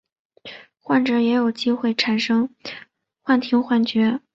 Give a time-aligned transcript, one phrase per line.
[0.79, 2.49] 患者也有机会产生
[3.21, 4.19] 幻听幻觉。